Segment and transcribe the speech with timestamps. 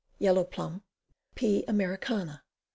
[0.17, 0.81] Yellow P.
[1.35, 1.63] P.
[1.67, 2.43] Americana.